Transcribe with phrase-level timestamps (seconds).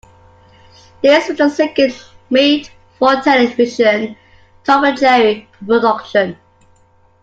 [1.03, 1.93] This was the second
[2.31, 4.17] made-for-television
[4.63, 6.37] "Tom and Jerry" production.